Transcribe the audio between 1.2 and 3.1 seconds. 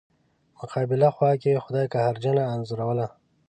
کې خدای قهرجنه انځوروله.